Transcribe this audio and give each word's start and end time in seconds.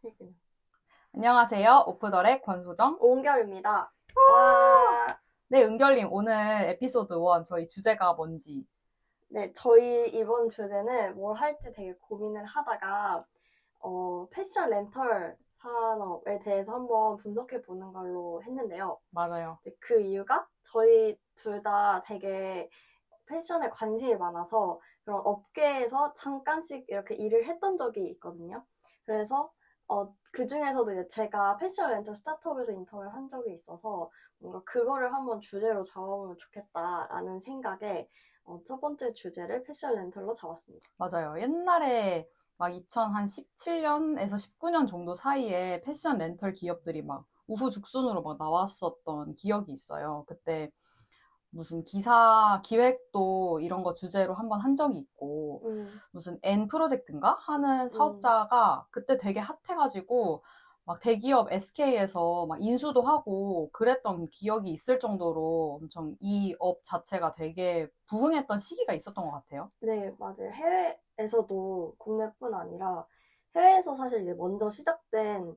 그냥. 0.00 0.14
안녕하세요. 1.12 1.84
오프더의 1.86 2.42
권소정. 2.42 2.98
오은결입니다. 3.00 3.92
와. 4.32 5.20
네, 5.48 5.64
은결님, 5.64 6.08
오늘 6.12 6.32
에피소드 6.68 7.14
1 7.14 7.44
저희 7.44 7.66
주제가 7.66 8.14
뭔지. 8.14 8.64
네, 9.28 9.52
저희 9.52 10.08
이번 10.10 10.48
주제는 10.48 11.14
뭘 11.16 11.36
할지 11.36 11.72
되게 11.72 11.94
고민을 11.94 12.44
하다가, 12.44 13.24
어, 13.80 14.26
패션 14.30 14.70
렌털 14.70 15.36
산업에 15.56 16.38
대해서 16.40 16.74
한번 16.74 17.16
분석해 17.16 17.60
보는 17.62 17.92
걸로 17.92 18.42
했는데요. 18.44 18.98
맞아요. 19.10 19.58
이제 19.62 19.76
그 19.80 20.00
이유가 20.00 20.46
저희 20.62 21.18
둘 21.34 21.62
다 21.62 22.02
되게 22.04 22.68
패션에 23.26 23.68
관심이 23.70 24.14
많아서 24.16 24.80
그런 25.04 25.20
업계에서 25.24 26.14
잠깐씩 26.14 26.86
이렇게 26.88 27.14
일을 27.14 27.44
했던 27.44 27.76
적이 27.76 28.08
있거든요. 28.12 28.64
그래서 29.04 29.52
어, 29.90 30.14
그 30.30 30.46
중에서도 30.46 30.92
이제 30.92 31.08
제가 31.08 31.56
패션 31.56 31.90
렌털 31.90 32.14
스타트업에서 32.14 32.70
인턴을 32.70 33.12
한 33.12 33.28
적이 33.28 33.52
있어서 33.52 34.08
뭔가 34.38 34.62
그거를 34.62 35.12
한번 35.12 35.40
주제로 35.40 35.82
잡아보면 35.82 36.36
좋겠다라는 36.38 37.40
생각에 37.40 38.08
어, 38.44 38.60
첫 38.64 38.80
번째 38.80 39.12
주제를 39.12 39.64
패션 39.64 39.96
렌털로 39.96 40.32
잡았습니다. 40.32 40.88
맞아요. 40.96 41.40
옛날에 41.40 42.28
막 42.56 42.70
2017년에서 42.70 44.34
19년 44.60 44.86
정도 44.86 45.16
사이에 45.16 45.80
패션 45.80 46.18
렌털 46.18 46.52
기업들이 46.52 47.02
막 47.02 47.26
우후죽순으로 47.48 48.22
막 48.22 48.38
나왔었던 48.38 49.34
기억이 49.34 49.72
있어요. 49.72 50.24
그때 50.28 50.70
무슨 51.50 51.84
기사 51.84 52.60
기획도 52.64 53.60
이런 53.60 53.82
거 53.82 53.94
주제로 53.94 54.34
한번 54.34 54.60
한 54.60 54.76
적이 54.76 54.98
있고 54.98 55.62
음, 55.64 56.00
무슨 56.12 56.38
N 56.42 56.68
프로젝트인가 56.68 57.36
하는 57.40 57.88
사업자가 57.90 58.86
그때 58.90 59.16
되게 59.16 59.40
핫해가지고 59.40 60.44
막 60.84 61.00
대기업 61.00 61.52
SK에서 61.52 62.46
막 62.46 62.58
인수도 62.60 63.02
하고 63.02 63.70
그랬던 63.72 64.28
기억이 64.28 64.70
있을 64.70 64.98
정도로 65.00 65.78
엄청 65.82 66.16
이 66.20 66.54
업 66.58 66.82
자체가 66.84 67.32
되게 67.32 67.88
부흥했던 68.06 68.58
시기가 68.58 68.92
있었던 68.94 69.24
것 69.24 69.30
같아요. 69.32 69.70
네, 69.80 70.12
맞아요. 70.18 70.50
해외에서도 71.18 71.94
국내뿐 71.98 72.54
아니라 72.54 73.06
해외에서 73.54 73.96
사실 73.96 74.22
이제 74.22 74.34
먼저 74.34 74.68
시작된 74.70 75.56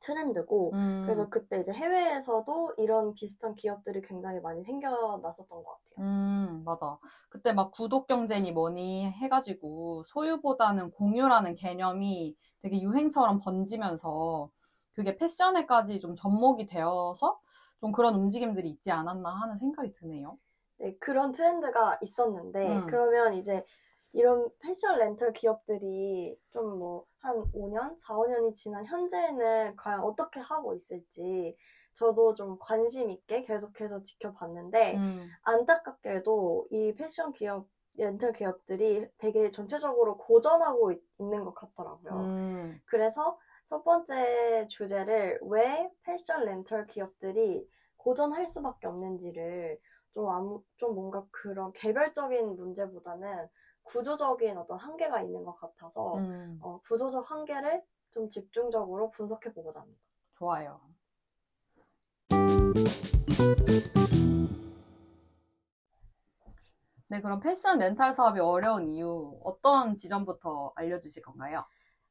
트렌드고 0.00 0.72
음, 0.74 1.02
그래서 1.04 1.28
그때 1.28 1.60
이제 1.60 1.72
해외에서도 1.72 2.74
이런 2.78 3.14
비슷한 3.14 3.54
기업들이 3.54 4.00
굉장히 4.02 4.40
많이 4.40 4.62
생겨났었던 4.64 5.62
것 5.62 5.64
같아요. 5.64 6.06
음, 6.06 6.62
맞아. 6.64 6.98
그때 7.28 7.52
막 7.52 7.70
구독 7.70 8.06
경쟁이 8.06 8.52
뭐니 8.52 9.10
해가지고 9.10 10.04
소유보다는 10.04 10.90
공유라는 10.92 11.54
개념이 11.54 12.36
되게 12.60 12.80
유행처럼 12.80 13.40
번지면서 13.40 14.50
그게 14.92 15.16
패션에까지 15.16 16.00
좀 16.00 16.14
접목이 16.14 16.66
되어서 16.66 17.38
좀 17.80 17.92
그런 17.92 18.14
움직임들이 18.14 18.68
있지 18.68 18.90
않았나 18.90 19.28
하는 19.28 19.56
생각이 19.56 19.92
드네요. 19.92 20.38
네, 20.78 20.94
그런 20.98 21.32
트렌드가 21.32 21.98
있었는데, 22.02 22.76
음. 22.76 22.86
그러면 22.86 23.34
이제 23.34 23.64
이런 24.16 24.48
패션 24.60 24.98
렌털 24.98 25.32
기업들이 25.32 26.36
좀 26.50 26.78
뭐 26.78 27.06
한 27.26 27.42
5년, 27.52 27.98
4, 27.98 28.14
5년이 28.14 28.54
지난 28.54 28.86
현재는 28.86 29.74
과연 29.76 30.00
어떻게 30.00 30.38
하고 30.38 30.74
있을지 30.74 31.56
저도 31.94 32.34
좀 32.34 32.56
관심 32.60 33.10
있게 33.10 33.40
계속해서 33.40 34.02
지켜봤는데, 34.02 34.96
음, 34.96 35.28
안타깝게도 35.42 36.68
이 36.70 36.94
패션 36.94 37.32
기업, 37.32 37.66
렌털 37.94 38.32
기업들이 38.34 39.08
되게 39.16 39.50
전체적으로 39.50 40.18
고전하고 40.18 40.92
있, 40.92 41.02
는것 41.18 41.54
같더라고요. 41.54 42.12
음, 42.12 42.80
그래서 42.84 43.38
첫 43.64 43.82
번째 43.82 44.66
주제를 44.68 45.40
왜 45.42 45.90
패션 46.02 46.44
렌털 46.44 46.86
기업들이 46.86 47.66
고전할 47.96 48.46
수밖에 48.46 48.86
없는지를 48.86 49.80
좀 50.12 50.28
아무, 50.28 50.62
좀 50.76 50.94
뭔가 50.94 51.26
그런 51.30 51.72
개별적인 51.72 52.56
문제보다는 52.56 53.48
구조적인 53.86 54.58
어떤 54.58 54.78
한계가 54.78 55.22
있는 55.22 55.44
것 55.44 55.54
같아서 55.56 56.16
음, 56.16 56.58
어, 56.60 56.80
구조적 56.80 57.30
한계를 57.30 57.82
좀 58.12 58.28
집중적으로 58.28 59.10
분석해 59.10 59.52
보고자 59.52 59.80
합니다. 59.80 60.00
좋아요. 60.34 60.80
네, 67.08 67.20
그럼 67.20 67.38
패션 67.40 67.78
렌탈 67.78 68.12
사업이 68.12 68.40
어려운 68.40 68.88
이유 68.88 69.38
어떤 69.44 69.94
지점부터 69.94 70.72
알려주실 70.74 71.22
건가요? 71.22 71.64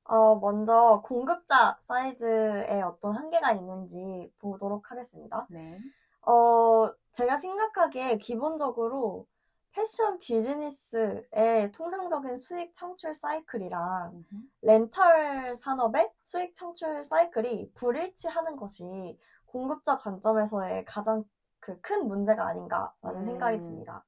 어, 0.06 0.36
먼저 0.36 1.02
공급자 1.04 1.78
사이즈에 1.82 2.82
어떤 2.82 3.16
한계가 3.16 3.52
있는지 3.52 4.32
보도록 4.40 4.92
하겠습니다. 4.92 5.46
네. 5.50 5.80
어, 6.22 6.90
제가 7.12 7.38
생각하기에 7.38 8.18
기본적으로 8.18 9.28
패션 9.76 10.18
비즈니스의 10.20 11.72
통상적인 11.74 12.38
수익 12.38 12.74
창출 12.74 13.14
사이클이랑. 13.14 14.24
렌탈 14.62 15.54
산업의 15.56 16.12
수익 16.24 16.56
창출 16.56 17.04
사이클이 17.04 17.74
불일치하는 17.74 18.56
것이 18.56 19.20
공급자 19.46 19.98
관점에서의 19.98 20.86
가장 20.86 21.24
그 21.60 21.82
큰 21.82 22.08
문제가 22.08 22.48
아닌가라는 22.48 23.22
음. 23.22 23.26
생각이 23.26 23.60
듭니다. 23.60 24.06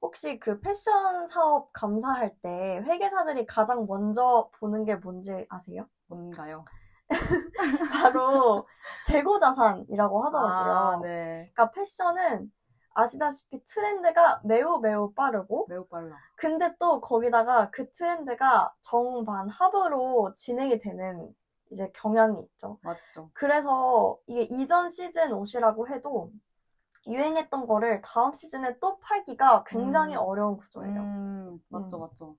혹시 0.00 0.38
그 0.38 0.60
패션 0.60 1.26
사업 1.26 1.72
감사할 1.72 2.36
때 2.40 2.82
회계사들이 2.86 3.46
가장 3.46 3.86
먼저 3.86 4.48
보는 4.58 4.84
게 4.84 4.94
뭔지 4.94 5.44
아세요? 5.50 5.86
뭔가요? 6.06 6.64
바로 7.92 8.66
재고 9.04 9.38
자산이라고 9.38 10.22
하더라고요. 10.24 10.72
아, 10.72 11.00
네. 11.02 11.50
그러니까 11.54 11.70
패션은 11.72 12.52
아시다시피 12.98 13.62
트렌드가 13.64 14.40
매우 14.42 14.80
매우 14.80 15.12
빠르고 15.12 15.66
매우 15.68 15.86
빨라. 15.86 16.16
근데 16.34 16.74
또 16.80 17.00
거기다가 17.00 17.70
그 17.70 17.90
트렌드가 17.92 18.74
정반 18.80 19.48
합으로 19.48 20.32
진행이 20.34 20.78
되는 20.78 21.32
이제 21.70 21.90
경향이 21.94 22.40
있죠. 22.40 22.78
맞죠. 22.82 23.30
그래서 23.34 24.18
이게 24.26 24.42
이전 24.42 24.88
시즌 24.88 25.32
옷이라고 25.32 25.86
해도 25.86 26.32
유행했던 27.06 27.66
거를 27.66 28.02
다음 28.02 28.32
시즌에 28.32 28.78
또 28.80 28.98
팔기가 28.98 29.62
굉장히 29.64 30.14
음. 30.16 30.20
어려운 30.20 30.56
구조예요. 30.56 31.00
음, 31.00 31.62
맞죠, 31.68 31.96
음. 31.96 32.00
맞죠. 32.00 32.36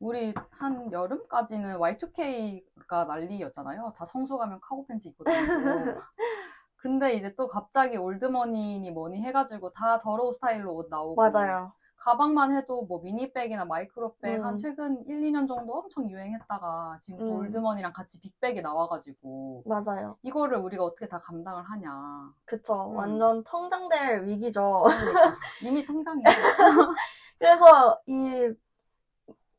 우리 0.00 0.32
한 0.50 0.90
여름까지는 0.90 1.78
Y2K가 1.78 3.06
난리였잖아요. 3.06 3.92
다 3.94 4.04
성수 4.06 4.38
가면 4.38 4.60
cargo 4.60 4.86
pants 4.86 5.08
입고 5.08 5.24
다니고. 5.24 5.44
근데 6.78 7.14
이제 7.14 7.34
또 7.36 7.48
갑자기 7.48 7.96
old 7.96 8.24
money니 8.24 8.90
뭐니 8.90 9.20
해가지고 9.20 9.72
다 9.72 9.98
더러운 9.98 10.32
스타일로 10.32 10.74
옷 10.74 10.88
나오고. 10.88 11.16
맞아요. 11.16 11.72
가방만 11.96 12.56
해도 12.56 12.82
뭐 12.82 13.00
mini 13.00 13.26
bag이나 13.26 13.64
micro 13.64 14.10
bag 14.10 14.38
음. 14.38 14.44
한 14.44 14.56
최근 14.56 15.04
1, 15.06 15.20
2년 15.20 15.48
정도 15.48 15.74
엄청 15.74 16.08
유행했다가 16.08 16.98
지금 17.00 17.18
또 17.18 17.24
음. 17.24 17.36
old 17.38 17.51
money랑 17.51 17.92
같이 17.92 18.20
big 18.20 18.38
bag이 18.38 18.62
나와가지고 18.62 19.64
맞아요. 19.66 20.16
이거를 20.22 20.58
우리가 20.58 20.84
어떻게 20.84 21.08
다 21.08 21.18
감당을 21.18 21.64
하냐. 21.64 22.32
그쵸. 22.44 22.90
음. 22.92 22.96
완전 22.96 23.42
텅장될 23.42 24.26
위기죠. 24.26 24.84
그러니까 24.84 25.36
이미 25.64 25.84
통장이야. 25.84 26.24
그래서 27.38 28.00
이 28.06 28.54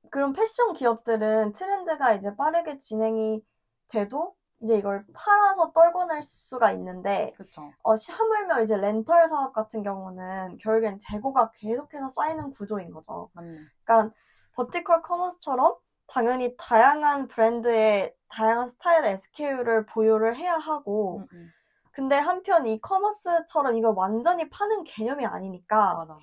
그런 0.09 0.31
패션 0.31 0.71
기업들은 0.71 1.51
트렌드가 1.51 2.13
이제 2.13 2.35
빠르게 2.37 2.77
진행이 2.77 3.43
돼도 3.89 4.35
이제 4.61 4.77
이걸 4.77 5.05
팔아서 5.13 5.71
떨궈낼 5.71 6.21
수가 6.21 6.71
있는데 6.73 7.33
그쵸. 7.37 7.71
어, 7.81 7.95
시- 7.95 8.11
하물며 8.11 8.61
이제 8.61 8.75
렌털 8.75 9.27
사업 9.29 9.53
같은 9.53 9.81
경우는 9.83 10.57
결국엔 10.57 10.99
재고가 10.99 11.51
계속해서 11.51 12.09
쌓이는 12.09 12.49
구조인 12.51 12.91
거죠. 12.91 13.29
맞네. 13.33 13.57
그러니까 13.83 14.13
버티컬 14.53 15.01
커머스처럼 15.01 15.75
당연히 16.07 16.55
다양한 16.57 17.27
브랜드의 17.27 18.13
다양한 18.27 18.67
스타일의 18.67 19.13
SKU를 19.13 19.85
보유를 19.85 20.35
해야 20.35 20.55
하고 20.55 21.19
음, 21.19 21.27
음. 21.33 21.49
근데 21.91 22.15
한편 22.17 22.65
이 22.65 22.79
커머스처럼 22.81 23.75
이걸 23.75 23.93
완전히 23.95 24.49
파는 24.49 24.83
개념이 24.83 25.25
아니니까 25.25 25.93
맞아. 25.95 26.17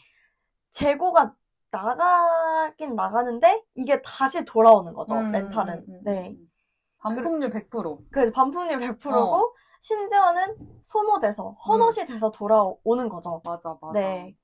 재고가 0.70 1.34
나가긴 1.70 2.94
나가는데 2.94 3.64
이게 3.75 4.00
다시 4.02 4.44
돌아오는 4.44 4.93
거죠 4.93 5.14
음, 5.14 5.32
렌탈은 5.32 5.75
음, 5.75 5.84
음, 5.88 6.00
네 6.05 6.31
음. 6.31 6.50
반품률 6.98 7.50
100%. 7.50 8.04
그래서 8.10 8.32
반품률 8.32 8.78
100%고 8.81 9.37
어. 9.37 9.52
심지어는 9.81 10.56
소모돼서 10.82 11.50
헌옷이 11.66 12.06
돼서 12.06 12.31
돌아오는 12.32 13.08
거죠 13.08 13.40
맞아, 13.44 13.76
맞아. 13.81 13.93
네 14.00 14.37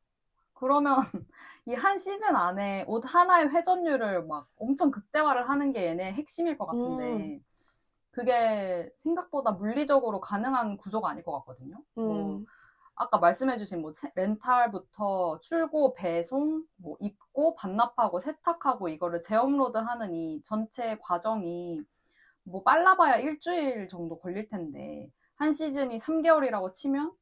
그러면 0.55 0.97
이 1.67 1.75
한 1.75 1.99
시즌 1.99 2.37
안에 2.37 2.85
옷 2.89 3.03
하나의 3.07 3.49
회전율을 3.51 4.25
막 4.27 4.49
엄청 4.57 4.91
극대화를 4.91 5.49
하는 5.51 5.73
게 5.73 5.87
얘네 5.89 6.13
핵심일 6.15 6.59
것 6.59 6.67
같은데 6.67 7.05
음. 7.05 7.45
그게 8.11 8.91
생각보다 8.99 9.53
물리적으로 9.53 10.21
가능한 10.21 10.77
구조가 10.79 11.11
아닐 11.11 11.25
것 11.25 11.33
같거든요. 11.41 11.77
뭐 12.05 12.39
음, 12.39 12.47
아까 12.97 13.19
말씀해주신 13.19 13.81
뭐 13.83 13.93
세- 13.95 14.13
렌탈부터 14.15 15.41
출고, 15.41 15.95
배송, 15.95 16.65
뭐 16.77 16.97
입고, 17.01 17.55
반납하고, 17.57 18.21
세탁하고 18.21 18.89
이거를 18.89 19.21
재업로드하는 19.23 20.15
이 20.15 20.43
전체 20.45 20.99
과정이 21.01 21.81
뭐 22.45 22.63
빨라봐야 22.63 23.17
일주일 23.17 23.89
정도 23.89 24.19
걸릴 24.19 24.49
텐데 24.49 25.11
한 25.37 25.53
시즌이 25.53 25.97
3개월이라고 25.97 26.73
치면 26.73 27.13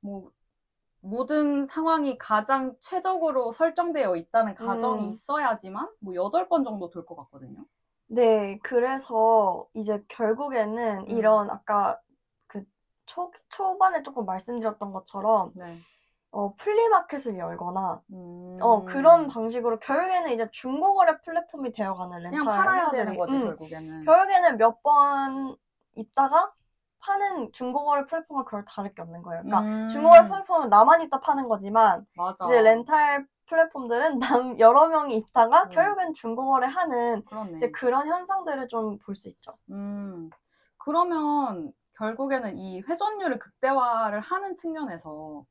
뭐 0.00 0.30
모든 1.00 1.66
상황이 1.66 2.18
가장 2.18 2.74
최적으로 2.80 3.52
설정되어 3.52 4.16
있다는 4.16 4.54
가정이 4.54 5.04
음. 5.06 5.10
있어야지만 5.10 5.88
뭐 6.00 6.14
8번 6.14 6.64
정도 6.64 6.90
돌 6.90 7.06
것 7.06 7.14
같거든요. 7.16 7.64
네, 8.08 8.58
그래서 8.62 9.68
이제 9.74 10.02
결국에는 10.08 11.00
음. 11.02 11.08
이런 11.08 11.50
아까 11.50 12.00
그 12.46 12.64
초, 13.06 13.30
초반에 13.48 14.02
조금 14.02 14.24
말씀드렸던 14.24 14.92
것처럼 14.92 15.52
네. 15.54 15.78
어, 16.30 16.54
flea 16.56 16.81
market을 16.81 17.38
열거나 17.38 18.02
음. 18.12 18.58
어, 18.60 18.84
그런 18.84 19.28
방식으로 19.28 19.78
결국에는 19.78 20.30
이제 20.32 20.48
중고거래 20.52 21.20
플랫폼이 21.24 21.72
되어가는 21.72 22.18
렌탈 22.22 22.30
그냥 22.30 22.46
팔아야 22.46 22.76
회사들이 22.80 22.98
되는 22.98 23.16
거지 23.16 23.34
음, 23.36 23.44
결국에는. 23.44 24.04
결국에는 24.04 24.56
몇 24.58 24.82
번 24.82 25.56
입다가 25.96 26.52
파는 27.00 27.50
중고거래 27.52 28.04
플랫폼은 28.06 28.44
크게 28.44 28.64
다를 28.66 28.92
게 28.94 29.02
없는 29.02 29.22
거예요. 29.22 29.42
그러니까 29.42 29.60
음. 29.62 29.88
중고거래 29.88 30.28
플랫폼은 30.28 30.68
나만 30.68 31.00
입다 31.02 31.20
파는 31.20 31.48
거지만 31.48 32.06
맞아. 32.14 32.44
이제 32.46 32.60
렌탈 32.62 33.26
플랫폼들은 33.46 34.18
남 34.44 34.58
여러 34.60 34.88
명이 34.88 35.16
입다가 35.16 35.64
음. 35.64 35.68
결국엔 35.70 36.14
중고거래 36.14 36.66
하는. 36.66 37.22
이제 37.56 37.70
그런 37.70 38.06
현상들을 38.06 38.68
좀 38.68 38.98
볼 38.98 39.14
수 39.14 39.28
있죠. 39.30 39.52
음, 39.70 40.28
그러면 40.76 41.72
결국에는 41.96 42.56
이 42.56 42.80
회전율을 42.82 43.38
극대화를 43.38 44.20
하는 44.20 44.54
측면에서 44.54 45.44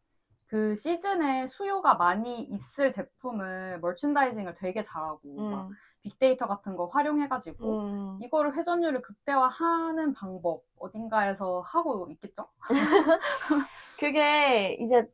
그 0.47 0.75
시즌에 0.75 1.45
수요가 1.47 1.95
많이 1.95 2.41
있을 2.41 2.89
제품을 2.91 3.79
머천다이징을 3.81 4.53
되게 4.53 4.81
잘하고 4.81 5.45
막 5.49 5.67
음, 5.69 5.75
빅데이터 6.01 6.47
같은 6.47 6.75
거 6.75 6.85
활용해가지고 6.87 7.81
음. 7.83 8.17
이거를 8.19 8.55
회전율을 8.55 9.01
극대화하는 9.01 10.13
방법 10.13 10.63
어딘가에서 10.79 11.61
하고 11.61 12.07
있겠죠? 12.09 12.47
그게 13.99 14.73
이제 14.79 15.05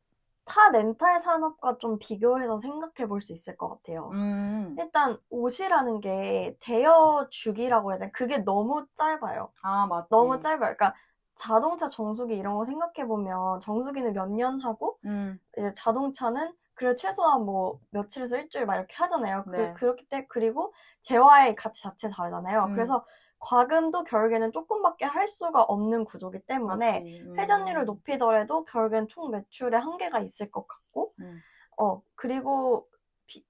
타 0.45 0.69
렌탈 0.71 1.19
산업과 1.19 1.77
좀 1.79 1.97
비교해서 1.99 2.57
생각해 2.57 3.07
볼 3.07 3.21
수 3.21 3.33
있을 3.33 3.55
것 3.57 3.69
같아요. 3.69 4.09
음, 4.11 4.75
일단 4.77 5.17
옷이라는 5.29 6.01
게 6.01 6.55
대여 6.59 7.27
주기라고 7.29 7.91
해야 7.91 7.99
되나? 7.99 8.11
그게 8.11 8.39
너무 8.39 8.85
짧아요. 8.95 9.51
아 9.61 9.87
맞지. 9.87 10.09
너무 10.09 10.39
짧아요. 10.39 10.59
그러니까 10.75 10.93
자동차 11.35 11.87
정수기 11.87 12.35
이런 12.35 12.55
거 12.55 12.65
생각해 12.65 13.07
보면 13.07 13.59
정수기는 13.61 14.13
몇 14.13 14.29
년 14.29 14.59
하고 14.61 14.99
음, 15.05 15.39
이제 15.57 15.73
자동차는 15.75 16.53
그래 16.75 16.95
최소한 16.95 17.45
뭐 17.45 17.79
며칠에서 17.91 18.37
일주일 18.37 18.65
막 18.65 18.75
이렇게 18.75 18.95
하잖아요. 18.95 19.43
네. 19.51 19.73
그, 19.77 19.85
렇기 19.85 20.05
때문에 20.09 20.27
그리고 20.29 20.73
재화의 21.01 21.55
가치 21.55 21.83
자체 21.83 22.09
다르잖아요. 22.09 22.65
음. 22.65 22.75
그래서 22.75 23.05
과금도 23.39 24.05
결국에는 24.05 24.51
조금밖에 24.51 25.05
할 25.05 25.27
수가 25.27 25.63
없는 25.63 26.05
구조기 26.05 26.39
때문에. 26.47 27.03
음. 27.25 27.35
회전율을 27.37 27.85
높이더라도 27.85 28.63
결국엔 28.63 29.07
총 29.07 29.31
매출에 29.31 29.77
한계가 29.77 30.19
있을 30.19 30.49
것 30.49 30.67
같고, 30.67 31.13
음. 31.19 31.43
어, 31.77 32.01
그리고 32.15 32.87
비- 33.27 33.45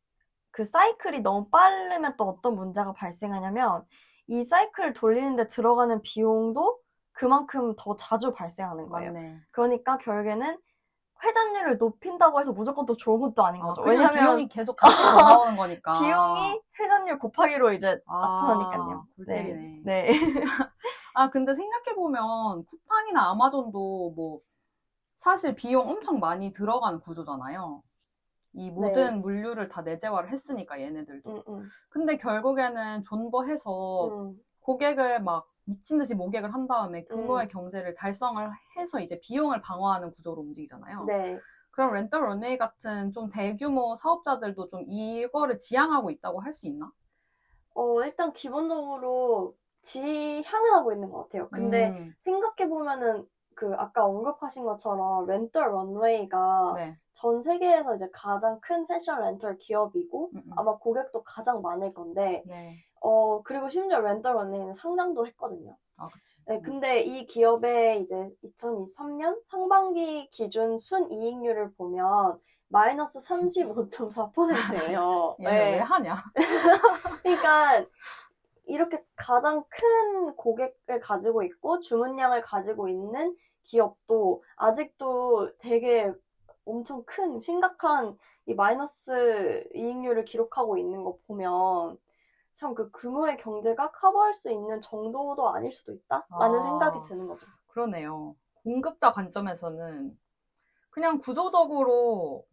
그 0.52 0.66
사이클이 0.66 1.22
너무 1.22 1.50
빠르면 1.50 2.16
또 2.18 2.26
어떤 2.30 2.56
문제가 2.56 2.94
발생하냐면, 2.94 3.86
이 4.28 4.44
사이클을 4.44 4.94
돌리는데 4.94 5.48
들어가는 5.48 6.02
비용도 6.02 6.80
그만큼 7.14 7.74
더 7.78 7.96
자주 7.96 8.34
발생하는 8.34 8.90
거예요. 8.90 9.14
맞네. 9.14 9.42
그러니까 9.52 9.98
결국에는 9.98 10.58
회전율을 11.24 11.78
높인다고 11.78 12.40
해서 12.40 12.52
무조건 12.52 12.86
또 12.86 12.98
좋은 12.98 13.20
것도 13.22 13.46
아닌 13.46 13.62
아, 13.62 13.68
거죠. 13.68 13.82
왜냐면 13.84 14.10
왜냐면 14.10 14.36
비용이 14.36 14.48
계속 14.50 14.76
같이 14.76 15.02
더 15.02 15.22
나오는 15.22 15.56
거니까. 15.56 15.94
비용이 16.00 16.62
회전율 16.80 17.20
곱하기로 17.20 17.74
이제 17.74 18.00
아, 18.06 18.22
나타나니까요. 18.42 19.08
네. 19.28 19.82
네. 19.86 20.10
아, 21.14 21.30
근데 21.30 21.54
생각해 21.54 21.96
보면 21.96 22.66
쿠팡이나 22.66 23.30
아마존도 23.30 24.14
뭐 24.16 24.42
사실 25.16 25.56
비용 25.56 25.88
엄청 25.88 26.20
많이 26.20 26.52
들어가는 26.52 27.00
구조잖아요. 27.00 27.84
이 28.54 28.70
모든 28.70 29.22
물류를 29.22 29.68
다 29.68 29.82
내재화를 29.82 30.30
했으니까 30.30 30.80
얘네들도. 30.82 31.30
음, 31.30 31.44
음, 31.48 31.64
근데 31.90 32.18
결국에는 32.18 33.02
존버해서 33.04 34.08
음. 34.08 34.36
고객을 34.60 35.22
막 35.22 35.48
미친 35.66 35.98
듯이 35.98 36.16
모객을 36.16 36.54
한 36.54 36.68
다음에 36.68 37.06
규모의 37.06 37.46
음. 37.46 37.48
경제를 37.48 37.94
달성을 37.94 38.50
해서 38.78 39.00
이제 39.00 39.20
비용을 39.20 39.62
방어하는 39.62 40.12
구조로 40.12 40.42
움직이잖아요. 40.42 41.06
네. 41.06 41.40
그럼 41.72 41.94
렌터 41.94 42.20
런웨이 42.20 42.58
같은 42.58 43.12
좀 43.12 43.30
대규모 43.30 43.96
사업자들도 43.96 44.68
좀 44.68 44.84
이거를 44.88 45.58
지향하고 45.58 46.12
있다고 46.12 46.42
할 46.42 46.54
수 46.54 46.68
있나? 46.68 46.92
어, 47.76 48.04
일단 48.04 48.32
기본적으로 48.34 49.56
지향은 49.82 50.74
하고 50.74 50.92
있는 50.94 51.10
것 51.10 51.24
같아요. 51.24 51.50
근데 51.50 51.90
음, 52.00 52.14
생각해보면은 52.24 53.28
그 53.56 53.74
아까 53.78 54.06
언급하신 54.06 54.64
것처럼 54.64 55.26
렌털 55.28 55.72
런웨이가 55.72 56.74
네. 56.76 56.98
전 57.14 57.42
세계에서 57.42 57.96
이제 57.96 58.10
가장 58.12 58.60
큰 58.62 58.88
패션 58.88 59.22
렌털 59.22 59.58
기업이고 59.60 60.32
음, 60.34 60.38
음. 60.46 60.52
아마 60.56 60.78
고객도 60.78 61.24
가장 61.24 61.62
많을 61.62 61.94
건데 61.94 62.44
네. 62.46 62.78
어 63.04 63.44
그리고 63.44 63.68
심지어 63.68 64.00
렌털 64.00 64.34
런웨이는 64.34 64.74
상장도 64.74 65.28
했거든요. 65.28 65.76
아, 65.98 66.06
그치. 66.06 66.38
네, 66.46 66.62
근데 66.62 67.02
이 67.02 67.26
기업의 67.26 68.02
이제 68.02 68.30
2023년 68.44 69.44
상반기 69.44 70.30
기준 70.32 70.78
순이익률을 70.78 71.74
보면 71.74 72.40
마이너스 72.70 73.20
35.4%예요. 73.20 75.36
얘네 75.44 75.74
왜 75.74 75.80
하냐? 75.80 76.16
그러니까 77.24 77.86
이렇게 78.66 79.04
가장 79.18 79.66
큰 79.68 80.34
고객을 80.38 81.02
가지고 81.02 81.44
있고 81.44 81.82
주문량을 81.82 82.40
가지고 82.42 82.88
있는 82.88 83.36
기업도 83.64 84.44
아직도 84.56 85.58
되게 85.58 86.14
엄청 86.66 87.04
큰 87.04 87.38
심각한 87.38 88.18
이 88.46 88.54
마이너스 88.54 89.66
이익률을 89.76 90.24
기록하고 90.24 90.78
있는 90.78 91.04
거 91.04 91.18
보면 91.28 91.98
참 92.54 92.74
그 92.76 92.90
규모의 92.92 93.38
경제가 93.38 93.92
커버할 93.92 94.34
수 94.34 94.52
있는 94.52 94.80
정도도 94.80 95.50
아닐 95.50 95.72
수도 95.72 95.92
있다라는 95.92 96.60
아. 96.60 96.62
생각이 96.62 97.02
드는 97.02 97.28
거죠. 97.28 97.48
그러네요. 97.68 98.36
공급자 98.64 99.12
관점에서는 99.12 100.18
그냥 100.90 101.20
구조적으로 101.20 102.46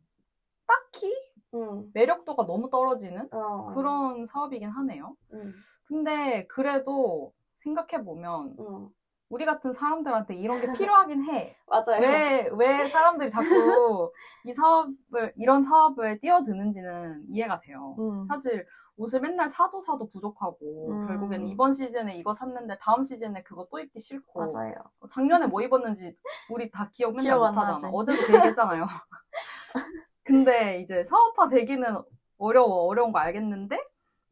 딱히 0.67 1.15
음, 1.55 1.91
매력도가 1.93 2.47
너무 2.47 2.71
떨어지는 2.71 3.29
어, 3.33 3.73
그런 3.75 4.25
사업이긴 4.25 4.71
하네요. 4.71 5.17
음, 5.33 5.53
근데 5.85 6.47
그래도 6.47 7.33
생각해보면 7.63 8.57
음, 8.59 8.89
우리 9.29 9.45
같은 9.45 9.73
사람들한테 9.73 10.35
이런 10.35 10.61
게 10.61 10.73
필요하긴 10.73 11.25
해. 11.25 11.57
맞아요. 11.67 12.01
왜, 12.01 12.49
왜 12.53 12.89
사람들이 12.89 13.29
자꾸 13.31 14.13
이 14.45 14.53
사업을, 14.53 15.35
이런 15.37 15.63
사업을 15.63 16.21
뛰어드는지는 16.21 17.27
이해가 17.29 17.61
돼요. 17.61 17.97
음, 17.99 18.27
사실 18.29 18.67
옷을 19.01 19.21
맨날 19.21 19.49
사도 19.49 19.81
사도 19.81 20.11
부족하고 20.11 20.91
음. 20.91 21.07
결국에는 21.07 21.47
이번 21.47 21.73
시즌에 21.73 22.17
이거 22.17 22.35
샀는데 22.35 22.77
다음 22.79 23.03
시즌에 23.03 23.43
그거 23.43 23.67
또 23.71 23.79
입기 23.79 23.99
싫고 23.99 24.41
맞아요. 24.41 24.75
작년에 25.09 25.47
뭐 25.47 25.63
입었는지 25.63 26.15
우리 26.51 26.71
다 26.71 26.91
기억 26.93 27.13
맨날 27.13 27.25
기억 27.25 27.45
안 27.45 27.55
못하잖아. 27.55 27.73
나지. 27.73 27.87
어제도 27.91 28.19
그 28.27 28.35
얘기했잖아요. 28.37 28.87
근데 30.23 30.81
이제 30.83 31.03
사업화 31.03 31.49
되기는 31.49 31.97
어려워 32.37 32.85
어려운 32.85 33.11
거 33.11 33.19
알겠는데 33.21 33.83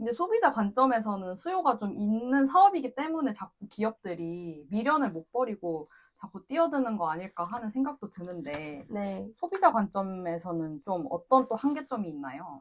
이제 0.00 0.12
소비자 0.12 0.52
관점에서는 0.52 1.34
수요가 1.36 1.78
좀 1.78 1.94
있는 1.96 2.44
사업이기 2.44 2.94
때문에 2.94 3.32
자꾸 3.32 3.66
기업들이 3.70 4.66
미련을 4.70 5.10
못 5.10 5.32
버리고 5.32 5.88
자꾸 6.20 6.44
뛰어드는 6.46 6.98
거 6.98 7.10
아닐까 7.10 7.44
하는 7.44 7.70
생각도 7.70 8.10
드는데 8.10 8.84
네. 8.90 9.32
소비자 9.36 9.72
관점에서는 9.72 10.82
좀 10.82 11.06
어떤 11.10 11.48
또 11.48 11.54
한계점이 11.54 12.06
있나요? 12.08 12.60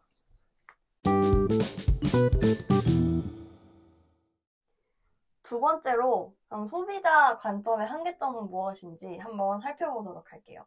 두 5.44 5.60
번째로 5.60 6.36
그럼 6.48 6.68
소비자 6.68 7.38
관점의 7.38 7.88
한계점은 7.88 8.50
무엇인지 8.50 9.18
한번 9.18 9.60
살펴보도록 9.62 10.32
할게요. 10.32 10.66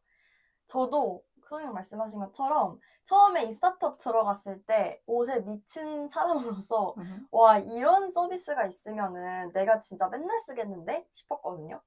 저도 0.66 1.22
선생님 1.48 1.74
말씀하신 1.74 2.20
것처럼 2.20 2.78
처음에 3.04 3.44
이 3.44 3.52
스타트업 3.52 3.98
들어갔을 3.98 4.62
때 4.64 5.02
옷에 5.06 5.40
미친 5.40 6.06
사람으로서 6.08 6.94
와 7.30 7.58
이런 7.58 8.08
서비스가 8.08 8.66
있으면은 8.66 9.52
내가 9.52 9.80
진짜 9.80 10.08
맨날 10.08 10.38
쓰겠는데 10.40 11.06
싶었거든요. 11.10 11.82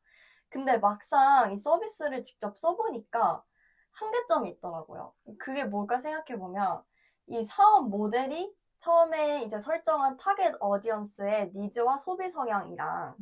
근데 0.49 0.77
막상 0.77 1.51
이 1.51 1.57
서비스를 1.57 2.23
직접 2.23 2.57
써보니까 2.57 3.43
한계점이 3.91 4.49
있더라고요. 4.51 5.13
그게 5.39 5.63
뭘까 5.63 5.99
생각해 5.99 6.37
보면 6.37 6.83
이 7.27 7.43
사업 7.45 7.89
모델이 7.89 8.53
처음에 8.83 9.43
이제 9.43 9.59
설정한 9.61 10.17
target 10.17 10.51
audience의 10.59 11.51
needs와 11.55 11.97
소비 11.97 12.29
성향이랑. 12.29 13.15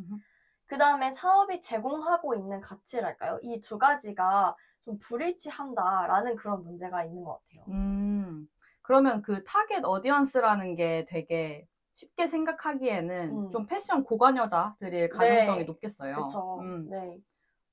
그 0.65 0.77
다음에 0.77 1.11
사업이 1.11 1.59
제공하고 1.59 2.33
있는 2.33 2.61
가치랄까요? 2.61 3.39
이 3.43 3.59
두 3.61 3.77
가지가 3.77 4.55
좀 4.83 4.97
불일치한다라는 4.97 6.35
그런 6.35 6.63
문제가 6.63 7.03
있는 7.03 7.23
것 7.23 7.39
같아요. 7.47 7.65
음, 7.75 8.47
그러면 8.81 9.21
그 9.21 9.43
target 9.43 9.81
audience라는 9.83 10.73
게 10.75 11.05
되게 11.07 11.67
쉽게 11.93 12.25
생각하기에는 12.25 13.37
음. 13.37 13.49
좀 13.51 13.67
패션 13.67 14.03
고관여자들일 14.03 15.09
가능성이 15.09 15.59
네. 15.59 15.65
높겠어요. 15.65 16.15
그쵸. 16.15 16.59
음. 16.61 16.89
네. 16.89 17.19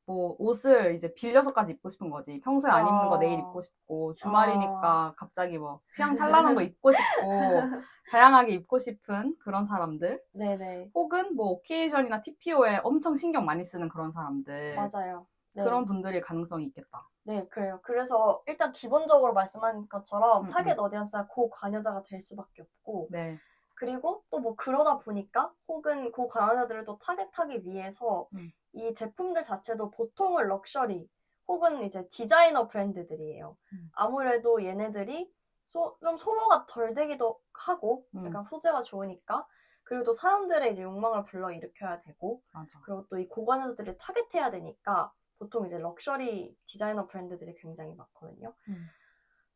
뭐 0.08 0.34
옷을 0.38 0.94
이제 0.94 1.12
빌려서까지 1.12 1.72
입고 1.72 1.90
싶은 1.90 2.08
거지. 2.08 2.40
평소에 2.40 2.70
안 2.70 2.88
입는 2.88 3.08
거 3.10 3.16
어. 3.16 3.18
내일 3.18 3.40
입고 3.40 3.60
싶고 3.60 4.14
주말이니까 4.14 5.12
갑자기 5.18 5.58
뭐 5.58 5.80
휘황찬란한 5.96 6.54
거 6.54 6.62
입고 6.62 6.90
싶고 6.92 7.00
다양하게 8.10 8.54
입고 8.54 8.78
싶은 8.78 9.36
그런 9.38 9.66
사람들. 9.66 10.22
네네. 10.32 10.92
혹은 10.94 11.36
뭐 11.36 11.48
occasion이나 11.50 12.22
TPO에 12.22 12.80
엄청 12.84 13.14
신경 13.14 13.44
많이 13.44 13.62
쓰는 13.62 13.90
그런 13.90 14.10
사람들. 14.10 14.76
맞아요. 14.76 15.26
네. 15.52 15.62
그런 15.62 15.84
분들일 15.84 16.22
가능성이 16.22 16.64
있겠다. 16.64 17.06
네, 17.24 17.46
그래요. 17.50 17.78
그래서 17.82 18.42
일단 18.46 18.72
기본적으로 18.72 19.34
말씀한 19.34 19.90
것처럼 19.90 20.46
음, 20.46 20.48
target 20.48 20.74
audience가 20.78 21.26
고관여자가 21.26 22.00
될 22.04 22.22
수밖에 22.22 22.62
없고, 22.62 23.08
네. 23.10 23.36
그리고 23.74 24.24
또 24.30 24.38
뭐 24.40 24.54
그러다 24.56 24.98
보니까 25.00 25.52
혹은 25.68 26.10
고관여자들을 26.12 26.86
또 26.86 26.98
타겟하기 26.98 27.66
위해서 27.66 28.26
음. 28.38 28.50
이 28.72 28.92
제품들 28.94 29.42
자체도 29.42 29.90
보통은 29.90 30.46
럭셔리 30.48 31.08
혹은 31.48 31.82
이제 31.82 32.06
디자이너 32.08 32.68
브랜드들이에요. 32.68 33.56
음. 33.72 33.90
아무래도 33.92 34.62
얘네들이 34.64 35.32
소, 35.66 35.96
좀 36.02 36.16
소모가 36.16 36.66
덜 36.66 36.94
되기도 36.94 37.40
하고, 37.54 38.06
음. 38.14 38.26
약간 38.26 38.44
소재가 38.44 38.82
좋으니까, 38.82 39.46
그리고 39.84 40.04
또 40.04 40.12
사람들의 40.12 40.72
이제 40.72 40.82
욕망을 40.82 41.22
불러 41.24 41.50
일으켜야 41.50 42.00
되고, 42.00 42.42
맞아. 42.52 42.80
그리고 42.84 43.06
또 43.08 43.18
이 43.18 43.26
고관여자들을 43.28 43.96
타겟해야 43.96 44.50
되니까 44.50 45.12
보통 45.38 45.66
이제 45.66 45.78
럭셔리 45.78 46.56
디자이너 46.66 47.06
브랜드들이 47.06 47.54
굉장히 47.54 47.94
많거든요. 47.94 48.54
음. 48.68 48.86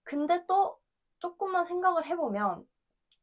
근데 0.05 0.45
또 0.47 0.79
조금만 1.19 1.65
생각을 1.65 2.07
해보면 2.07 2.67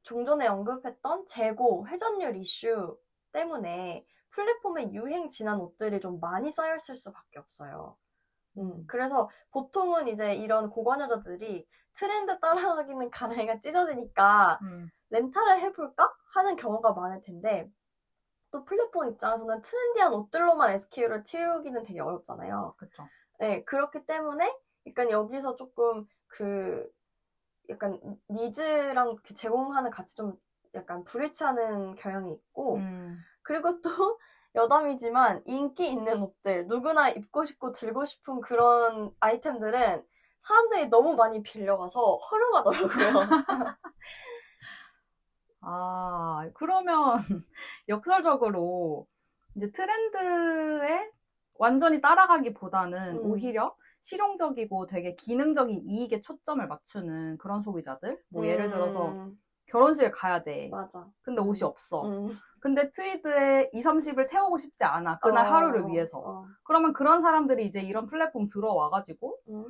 좀 0.03 0.25
전에 0.25 0.48
언급했던 0.48 1.25
재고, 1.25 1.88
회전율 1.88 2.36
이슈 2.38 2.98
때문에 3.31 4.05
플랫폼에 4.31 4.93
유행 4.93 5.29
지난 5.29 5.59
옷들이 5.59 6.00
좀 6.00 6.19
많이 6.19 6.51
쌓였을 6.51 6.95
수밖에 6.95 7.39
없어요. 7.39 7.98
음, 8.57 8.86
그래서 8.88 9.29
보통은 9.51 10.07
이제 10.07 10.36
이런 10.36 10.69
고관 10.69 11.01
여자들이 11.01 11.67
트렌드 11.93 12.39
따라가기는 12.39 13.09
가랑이가 13.48 13.59
찢어지니까 13.59 14.59
음. 14.63 14.89
렌탈을 15.09 15.59
해볼까? 15.59 16.13
하는 16.31 16.55
경우가 16.55 16.93
많을 16.93 17.21
텐데, 17.21 17.69
또 18.51 18.63
플랫폼 18.63 19.09
입장에서는 19.09 19.62
트렌디한 19.62 20.13
옷들로만 20.13 20.71
SKU를 20.71 21.24
채우기는 21.24 21.83
되게 21.83 22.00
어렵잖아요. 22.00 22.75
그쵸. 22.77 23.07
네, 23.39 23.63
그렇기 23.63 24.05
때문에 24.05 24.55
약간 24.88 25.09
여기서 25.09 25.55
조금 25.55 26.07
그, 26.27 26.88
약간 27.69 28.00
니즈랑 28.29 29.17
그 29.24 29.33
제공하는 29.33 29.89
가치 29.91 30.15
좀 30.15 30.39
약간 30.75 31.03
불일치하는 31.03 31.95
경향이 31.95 32.33
있고, 32.33 32.75
음. 32.75 33.17
그리고 33.50 33.82
또 33.82 33.89
여담이지만 34.53 35.41
인기 35.48 35.89
있는 35.89 36.22
옷들, 36.22 36.68
누구나 36.68 37.10
입고 37.10 37.44
싶고 37.46 37.72
들고 37.72 38.06
싶은 38.06 38.41
그런 38.41 39.12
아이템들은 39.20 40.06
사람들이 40.39 40.88
너무 40.89 41.15
많이 41.15 41.41
빌려가서 41.41 42.18
허름하더라고요. 42.18 42.89
아, 45.62 46.48
그러면 46.53 47.18
역설적으로 47.88 49.08
이제 49.56 49.72
트렌드에 49.72 51.12
완전히 51.56 52.00
따라가기보다는 52.00 53.18
음. 53.18 53.25
오히려 53.25 53.75
실용적이고 54.01 54.86
되게 54.86 55.15
기능적인 55.15 55.86
이익에 55.88 56.22
초점을 56.22 56.65
맞추는 56.68 57.39
그런 57.39 57.62
소비자들? 57.62 58.24
뭐 58.29 58.46
예를 58.46 58.70
들어서 58.70 59.10
음, 59.10 59.41
결혼식에 59.65 60.12
가야 60.12 60.44
돼. 60.44 60.70
맞아. 60.70 61.08
근데 61.22 61.41
옷이 61.41 61.63
없어. 61.63 62.03
음. 62.08 62.38
근데 62.61 62.91
트위드에 62.91 63.69
2, 63.73 63.81
30을 63.81 64.29
태우고 64.29 64.57
싶지 64.57 64.83
않아. 64.83 65.19
그날 65.19 65.45
어, 65.45 65.49
하루를 65.51 65.87
위해서. 65.87 66.19
어. 66.19 66.45
그러면 66.63 66.93
그런 66.93 67.21
사람들이 67.21 67.65
이제 67.65 67.81
이런 67.81 68.07
플랫폼 68.07 68.47
들어와가지고 68.47 69.37
음. 69.49 69.65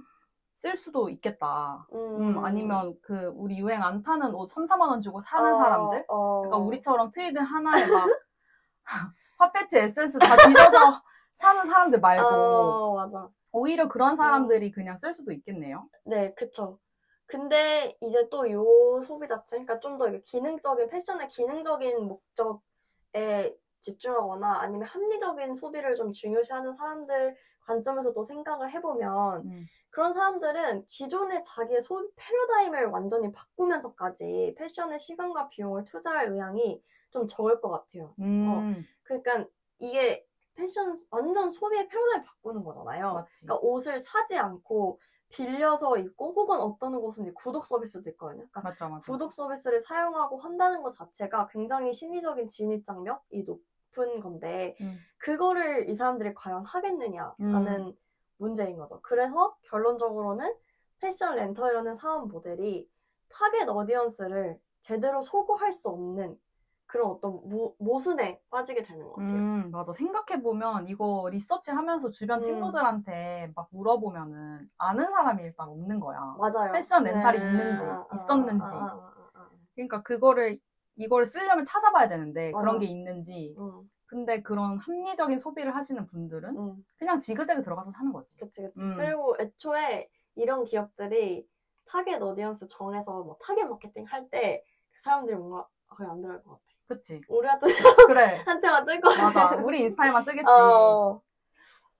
쓸 0.55 0.75
수도 0.75 1.09
있겠다. 1.09 1.87
음. 1.93 2.21
음, 2.37 2.45
아니면 2.45 2.95
그 3.01 3.31
우리 3.35 3.57
유행 3.59 3.81
안 3.83 4.03
타는 4.03 4.33
옷 4.35 4.49
3, 4.49 4.63
4만 4.65 4.81
원 4.89 5.01
주고 5.01 5.19
사는 5.19 5.51
어, 5.51 5.53
사람들? 5.53 6.05
어. 6.09 6.41
그러니까 6.41 6.57
우리처럼 6.57 7.11
트위드 7.11 7.37
하나에 7.39 7.85
막 7.87 8.07
파페치 9.37 9.77
에센스 9.79 10.19
다 10.19 10.35
뒤져서 10.35 11.01
사는 11.33 11.65
사람들 11.65 12.01
말고 12.01 12.27
어, 12.27 12.95
맞아. 12.95 13.29
오히려 13.51 13.87
그런 13.87 14.15
사람들이 14.15 14.71
그냥 14.71 14.97
쓸 14.97 15.13
수도 15.13 15.31
있겠네요. 15.31 15.87
네, 16.05 16.33
그쵸. 16.35 16.77
근데 17.25 17.95
이제 18.01 18.27
또 18.29 18.45
요 18.49 18.65
소비자층, 19.01 19.65
그러니까 19.65 19.79
좀 19.79 19.97
더 19.97 20.09
기능적인, 20.25 20.89
패션의 20.89 21.29
기능적인 21.29 22.07
목적 22.07 22.61
에 23.15 23.55
집중하거나 23.81 24.59
아니면 24.61 24.87
합리적인 24.87 25.55
소비를 25.55 25.95
좀 25.95 26.11
중요시하는 26.11 26.73
사람들 26.73 27.35
관점에서 27.61 28.13
또 28.13 28.23
생각을 28.23 28.71
해보면 28.71 29.45
음. 29.45 29.65
그런 29.89 30.13
사람들은 30.13 30.85
기존의 30.87 31.41
자기의 31.43 31.81
소비 31.81 32.07
패러다임을 32.15 32.87
완전히 32.87 33.31
바꾸면서까지 33.31 34.55
패션에 34.57 34.97
시간과 34.97 35.49
비용을 35.49 35.85
투자할 35.85 36.31
의향이 36.31 36.81
좀 37.09 37.27
적을 37.27 37.59
것 37.59 37.69
같아요. 37.69 38.13
음, 38.19 38.85
그러니까 39.03 39.45
이게 39.79 40.25
패션 40.53 40.93
완전 41.09 41.51
소비의 41.51 41.87
패러다임 41.87 42.23
바꾸는 42.23 42.61
거잖아요. 42.61 43.13
맞지. 43.13 43.45
그러니까 43.45 43.67
옷을 43.67 43.97
사지 43.97 44.37
않고 44.37 44.99
빌려서 45.29 45.97
입고 45.97 46.33
혹은 46.33 46.59
어떤 46.59 46.99
곳은 46.99 47.25
이제 47.25 47.33
구독 47.35 47.65
서비스도 47.65 48.09
있거든요. 48.11 48.47
그러니까 48.49 48.61
맞죠, 48.61 48.89
맞죠. 48.89 49.11
구독 49.11 49.31
서비스를 49.31 49.79
사용하고 49.79 50.37
한다는 50.37 50.81
것 50.81 50.91
자체가 50.91 51.47
굉장히 51.47 51.93
심리적인 51.93 52.47
진입 52.47 52.83
장벽이 52.83 53.43
높은 53.43 54.19
건데 54.19 54.75
음. 54.81 54.97
그거를 55.17 55.89
이 55.89 55.93
사람들이 55.93 56.33
과연 56.33 56.65
하겠느냐라는 56.65 57.95
문제인 58.37 58.77
거죠. 58.77 58.99
그래서 59.01 59.55
결론적으로는 59.61 60.53
패션 60.99 61.35
렌터이라는 61.35 61.95
사업 61.95 62.27
모델이 62.27 62.89
target 63.29 63.67
audience를 63.67 64.59
제대로 64.81 65.21
소구할 65.21 65.71
수 65.71 65.89
없는 65.89 66.39
그런 66.89 67.11
어떤 67.11 67.39
무- 67.47 67.75
모순에 67.77 68.41
빠지게 68.49 68.81
되는 68.81 69.03
것 69.05 69.13
같아요. 69.13 69.31
음, 69.31 69.69
맞아. 69.71 69.93
생각해보면 69.93 70.87
이거 70.87 71.29
리서치 71.31 71.69
하면서 71.69 72.09
주변 72.09 72.39
음. 72.39 72.41
친구들한테 72.41 73.51
막 73.55 73.67
물어보면은 73.71 74.67
아는 74.75 75.05
사람이 75.05 75.43
일단 75.43 75.69
없는 75.69 75.99
거야. 75.99 76.19
맞아요. 76.39 76.71
패션 76.73 77.03
렌탈이 77.03 77.37
네. 77.39 77.45
있는지, 77.45 77.85
아, 77.85 77.91
아, 78.09 78.13
있었는지. 78.15 78.75
아, 78.75 78.79
아, 78.79 79.11
아, 79.13 79.29
아. 79.35 79.49
그러니까 79.75 80.01
그거를, 80.01 80.59
이거를 80.95 81.27
쓰려면 81.27 81.63
찾아봐야 81.63 82.09
되는데 82.09 82.51
맞아. 82.53 82.59
그런 82.61 82.79
게 82.79 82.87
있는지. 82.87 83.55
음, 83.59 83.87
근데 84.07 84.41
그런 84.41 84.79
합리적인 84.79 85.37
소비를 85.37 85.75
하시는 85.75 86.07
분들은 86.07 86.57
음. 86.57 86.83
그냥 86.97 87.19
지그재그 87.19 87.61
들어가서 87.61 87.91
사는 87.91 88.11
거지. 88.11 88.35
그치, 88.35 88.63
그치. 88.63 88.81
음. 88.81 88.95
그리고 88.97 89.35
애초에 89.39 90.09
이런 90.33 90.63
기업들이 90.63 91.47
target 91.85 92.15
audience 92.19 92.65
정해서 92.65 93.11
뭐 93.21 93.37
타겟 93.39 93.63
마케팅 93.65 94.05
할 94.05 94.27
때 94.31 94.63
그 94.91 95.03
사람들이 95.03 95.37
뭔가 95.37 95.67
거의 95.87 96.09
안 96.09 96.19
들어갈 96.21 96.43
것 96.43 96.51
같아. 96.51 96.63
그치? 96.89 97.21
우리 97.29 97.47
같은 97.47 97.67
그래. 98.07 98.41
한테만 98.45 98.83
뜰것 98.83 99.15
같아. 99.15 99.49
맞아. 99.49 99.55
우리 99.63 99.81
인스타에만 99.83 100.25
뜨겠지. 100.25 100.45
어, 100.49 101.21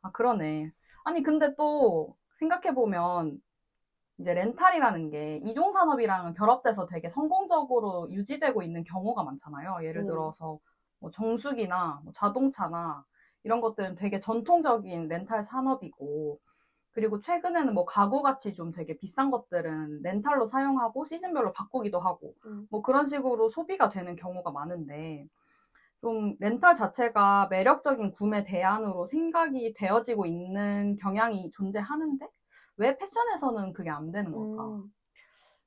아, 0.01 0.12
그러네. 0.12 0.72
아니, 1.03 1.22
근데 1.22 1.53
또 1.55 2.17
생각해보면 2.39 3.39
이제 4.17 4.34
렌탈이라는 4.34 5.12
게 5.12 5.39
이종 5.43 5.72
산업이랑 5.72 6.34
결합돼서 6.34 6.88
되게 6.88 7.08
성공적으로 7.08 8.12
유지되고 8.12 8.63
있는 8.63 8.84
경우가 8.84 9.24
많잖아요. 9.24 9.77
예를 9.84 10.01
음. 10.01 10.08
들어서 10.08 10.58
뭐 10.98 11.12
정수기나 11.12 12.01
뭐 12.03 12.12
자동차나 12.12 13.05
이런 13.43 13.62
것들은 13.62 13.96
되게 13.96 14.19
전통적인 14.19 15.08
렌탈 15.08 15.43
산업이고 15.43 16.39
그리고 17.00 17.22
최근에는 17.22 17.74
뭐 17.74 17.86
가구같이 17.86 18.53
좀 18.53 18.74
되게 18.74 18.98
비싼 18.98 19.32
것들은 19.32 20.01
렌탈로 20.01 20.46
사용하고 20.46 21.06
시즌별로 21.06 21.53
바꾸기도 21.53 21.98
하고 21.98 22.34
음. 22.46 22.68
뭐 22.70 22.82
그런 22.82 23.06
식으로 23.06 23.48
소비가 23.48 23.88
되는 23.88 24.18
경우가 24.18 24.51
많은데 24.51 25.25
좀 26.01 26.36
렌탈 26.41 26.74
자체가 26.75 27.48
매력적인 27.50 28.12
구매 28.12 28.44
대안으로 28.44 29.06
생각이 29.06 29.74
되어지고 29.74 30.25
있는 30.25 30.98
경향이 30.98 31.51
존재하는데 31.51 32.27
왜 32.75 32.98
패션에서는 32.98 33.72
그게 33.72 33.89
안 33.89 34.12
되는 34.12 34.34
걸까? 34.34 34.65
음. 34.65 34.94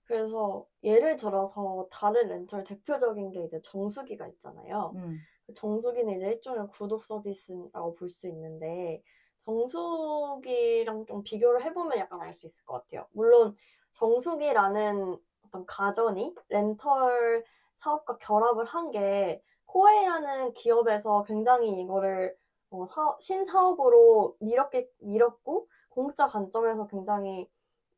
그래서 0.04 0.66
예를 0.84 1.16
들어서 1.16 1.86
다른 1.90 2.28
렌털 2.28 2.62
대표적인 2.64 3.30
게 3.30 3.44
이제 3.44 3.58
정수기가 3.62 4.26
있잖아요. 4.28 4.92
음, 4.96 5.16
그 5.46 5.54
정수기는 5.54 6.14
이제 6.14 6.26
일종의 6.26 6.68
구독 6.70 7.06
서비스라고 7.06 7.94
볼 7.94 8.10
수 8.10 8.28
있는데 8.28 9.02
정수기랑 9.44 11.06
좀 11.06 11.22
비교를 11.22 11.62
해보면 11.64 11.98
약간 11.98 12.20
알 12.20 12.32
수 12.34 12.46
있을 12.46 12.64
것 12.64 12.74
같아요. 12.84 13.06
물론 13.12 13.56
정수기라는 13.92 15.18
어떤 15.46 15.66
가전이 15.66 16.34
렌털 16.48 17.44
사업과 17.74 18.16
결합을 18.18 18.64
한 18.66 18.90
게 18.90 19.42
코웨이라는 19.66 20.52
기업에서 20.54 21.22
굉장히 21.24 21.80
이거를 21.80 22.36
어, 22.70 22.86
사- 22.86 23.16
신사업으로 23.20 24.36
밀었게, 24.40 24.88
밀었고 25.00 25.68
공짜 25.88 26.26
관점에서 26.26 26.86
굉장히 26.86 27.48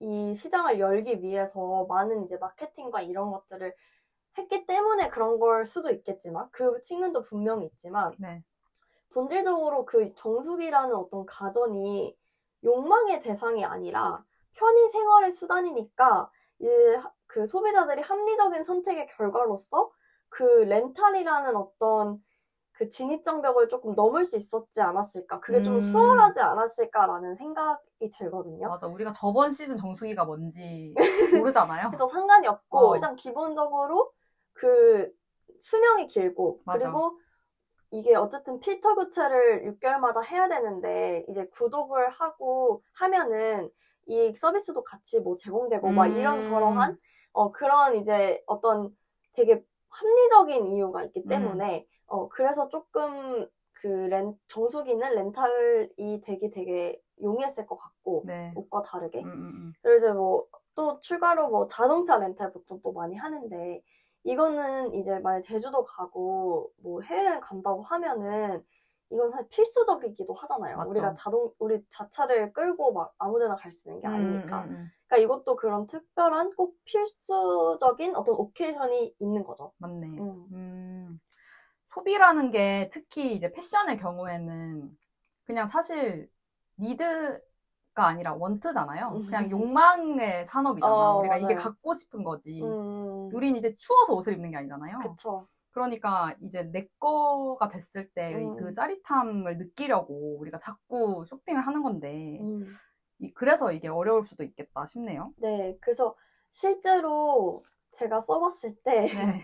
이 0.01 0.35
시장을 0.35 0.79
열기 0.79 1.21
위해서 1.23 1.85
많은 1.89 2.25
이제 2.25 2.37
마케팅과 2.39 3.03
이런 3.03 3.31
것들을 3.33 3.75
했기 4.39 4.67
때문에 4.67 5.09
그런 5.09 5.39
걸 5.39 5.67
수도 5.67 5.91
있겠지만 5.91 6.49
그 6.53 6.81
측면도 6.83 7.23
분명히 7.23 7.67
있지만 7.67 8.15
네. 8.19 8.43
본질적으로 9.15 9.87
그 9.87 10.13
정수기라는 10.15 10.95
어떤 10.95 11.25
가전이 11.25 12.17
욕망의 12.65 13.21
대상이 13.21 13.65
아니라 13.65 14.25
편의 14.53 14.89
생활의 14.89 15.33
수단이니까 15.33 16.31
그 17.27 17.47
소비자들이 17.47 18.03
합리적인 18.03 18.63
선택의 18.63 19.07
결과로서 19.09 19.91
그 20.29 20.43
렌탈이라는 20.43 21.57
어떤 21.57 22.23
그 22.73 22.89
진입장벽을 22.89 23.69
조금 23.69 23.95
넘을 23.95 24.25
수 24.25 24.37
있었지 24.37 24.81
않았을까. 24.81 25.39
그게 25.41 25.63
좀 25.63 25.77
음. 25.77 25.81
수월하지 25.81 26.41
않았을까라는 26.41 27.37
생각이 27.37 28.11
들거든요. 28.13 28.69
맞아. 28.69 28.89
우리가 28.89 29.13
저번 29.13 29.51
시즌 29.51 29.77
정수기가 29.77 30.25
뭔지 30.25 30.93
모르잖아요. 31.41 31.91
그래서 31.91 32.09
상관이 32.09 32.49
없고 32.49 32.79
어. 32.79 32.95
일단 32.97 33.15
기본적으로 33.15 34.13
그 34.53 35.13
수명이 35.61 36.09
길고 36.09 36.63
맞아. 36.65 36.79
그리고 36.81 37.19
이게 37.95 38.15
어쨌든 38.17 38.59
필터 38.59 38.97
교체를 38.97 39.65
6개월마다 39.67 40.25
해야 40.25 40.49
되는데 40.49 41.25
이제 41.29 41.47
구독을 41.47 42.11
하고 42.11 42.83
하면은 42.95 43.71
이 44.07 44.35
서비스도 44.35 44.83
같이 44.85 45.21
뭐 45.21 45.37
제공되고 45.37 45.91
막 45.93 46.07
음. 46.07 46.17
이런 46.19 46.41
저러한 46.41 46.99
어 47.33 47.53
그런 47.53 47.95
이제 47.97 48.43
어떤 48.47 48.95
되게 49.33 49.65
합리적인 49.89 50.67
이유가 50.69 51.05
있기 51.05 51.21
음. 51.21 51.29
때문에 51.29 51.87
어 52.07 52.29
그래서 52.29 52.69
조금 52.69 53.49
그 53.73 53.89
렌 54.09 54.35
정수기는 54.49 55.15
렌탈이 55.15 56.21
되기 56.25 56.51
되게 56.51 57.01
용이했을 57.23 57.67
것 57.67 57.77
같고 57.77 58.23
네. 58.27 58.53
옷과 58.57 58.83
다르게 58.83 59.21
음, 59.23 59.27
음, 59.27 59.33
음. 59.33 59.73
그리고 59.83 59.99
이제 59.99 60.13
뭐 60.13 60.47
또 60.75 60.99
추가로 61.01 61.49
뭐 61.49 61.67
자동차 61.67 62.19
렌탈 62.19 62.53
보통 62.53 62.81
또 62.83 62.93
많이 62.93 63.17
하는데 63.17 63.83
이거는 64.25 64.95
이제 64.95 65.19
만약 65.21 65.43
제주도 65.43 65.85
가고 65.85 66.73
뭐 66.79 67.01
해외여행 67.03 67.41
간다고 67.41 67.83
하면은 67.83 68.65
이건 69.11 69.31
사실 69.33 69.49
필수적이기도 69.51 70.35
하잖아요. 70.35 70.77
맞죠. 70.79 70.91
우리가 70.91 71.15
자동 71.15 71.53
우리 71.59 71.85
자차를 71.91 72.53
끌고 72.53 72.93
막 72.93 73.15
아무데나 73.19 73.55
갈 73.57 73.71
수 73.73 73.89
있는 73.89 74.01
게 74.01 74.07
아니니까. 74.09 74.65
음, 74.65 74.71
음, 74.71 74.75
음. 74.77 74.93
그러니까 75.07 75.25
이것도 75.25 75.57
그런 75.57 75.87
특별한 75.87 76.55
꼭 76.57 76.77
필수적인 76.85 78.17
어떤 78.17 78.35
오케이션이 78.35 79.15
있는 79.19 79.43
거죠. 79.45 79.73
맞네. 79.79 80.07
음. 80.19 80.49
음, 80.53 81.21
소비라는 81.95 82.51
게 82.51 82.91
특히 82.93 83.35
이제 83.35 83.53
패션의 83.53 83.99
경우에는 83.99 84.99
그냥 85.45 85.67
사실 85.69 86.31
니드 86.79 87.41
가 87.95 88.07
아니라 88.09 88.35
원트잖아요. 88.35 89.09
음. 89.15 89.25
그냥 89.27 89.49
욕망의 89.51 90.45
산업이잖아. 90.45 90.93
어, 91.13 91.19
우리가 91.21 91.37
이게 91.37 91.55
맞아요. 91.55 91.59
갖고 91.59 91.95
싶은 91.95 92.25
거지. 92.25 92.61
음. 92.61 93.31
우린 93.33 93.55
이제 93.57 93.75
추워서 93.77 94.15
옷을 94.15 94.33
입는 94.35 94.51
게 94.51 94.57
아니잖아요. 94.57 94.99
그쵸. 94.99 95.47
그러니까 95.71 96.35
이제 96.43 96.63
내 96.65 96.89
거가 96.99 97.69
됐을 97.69 98.09
때 98.11 98.35
음. 98.35 98.57
그 98.57 98.75
짜릿함을 98.75 99.59
느끼려고 99.59 100.39
우리가 100.41 100.59
자꾸 100.59 101.25
쇼핑을 101.27 101.61
하는 101.67 101.83
건데 101.83 102.39
음. 102.41 102.65
이- 103.21 103.33
그래서 103.33 103.71
이게 103.73 103.89
어려울 103.89 104.25
수도 104.25 104.43
있겠다 104.43 104.87
싶네요. 104.87 105.33
네. 105.37 105.77
그래서 105.81 106.15
실제로 106.53 107.65
제가 107.93 108.21
써봤을 108.23 108.75
때 108.85 109.07
네. 109.07 109.43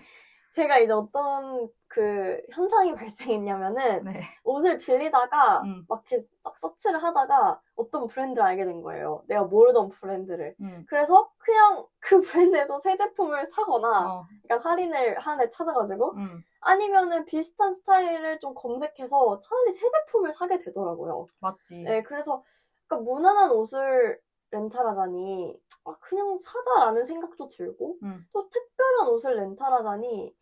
제가 0.50 0.78
이제 0.78 0.92
어떤 0.92 1.69
그 1.87 2.40
현상이 2.52 2.95
발생했냐면은 2.95 4.04
네. 4.04 4.23
옷을 4.45 4.78
빌리다가 4.78 5.62
음. 5.62 5.85
막 5.88 6.04
이렇게 6.11 6.25
싹 6.42 6.57
서치를 6.57 7.02
하다가 7.02 7.61
어떤 7.76 8.07
브랜드를 8.07 8.47
알게 8.47 8.64
된 8.64 8.83
거예요. 8.83 9.23
내가 9.26 9.45
모르던 9.45 9.90
브랜드를. 9.90 10.54
음. 10.61 10.85
그래서 10.88 11.30
그냥 11.38 11.85
그 11.99 12.21
브랜드에서 12.23 12.78
새 12.80 12.97
제품을 12.97 13.47
사거나 13.47 14.14
어, 14.14 14.26
약간 14.50 14.73
할인을 14.73 15.19
하는 15.19 15.45
데 15.45 15.49
찾아가지고 15.50 16.14
음. 16.14 16.45
아니면은 16.61 17.25
비슷한 17.25 17.73
스타일을 17.73 18.38
좀 18.38 18.54
검색해서 18.54 19.38
차라리 19.38 19.73
새 19.73 19.88
제품을 19.88 20.33
사게 20.33 20.59
되더라고요. 20.59 21.26
맞지. 21.40 21.83
네, 21.83 22.02
그래서 22.02 22.42
그러니까 22.87 23.11
무난한 23.11 23.50
옷을 23.50 24.21
렌탈하자니 24.52 25.60
아, 25.84 25.97
그냥 26.00 26.36
사자라는 26.36 27.04
생각도 27.04 27.49
들고 27.49 27.99
음. 28.02 28.26
또 28.32 28.49
특별한 28.49 29.08
옷을 29.08 29.36
렌탈하자니 29.36 30.34